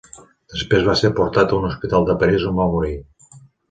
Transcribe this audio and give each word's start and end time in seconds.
Després 0.53 0.85
va 0.87 0.95
ser 1.03 1.13
portat 1.21 1.55
a 1.55 1.61
un 1.61 1.71
hospital 1.71 2.11
de 2.11 2.19
París 2.27 2.51
on 2.53 2.61
va 2.65 2.71
morir. 2.77 2.95